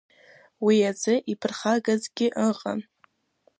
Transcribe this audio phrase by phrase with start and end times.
[0.65, 2.79] Уи азы иԥырхагазгьы ыҟан…